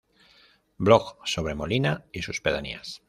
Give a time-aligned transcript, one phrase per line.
[0.77, 2.99] Blog sobre Molina y sus pedanías